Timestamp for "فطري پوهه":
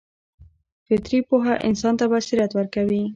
0.87-1.53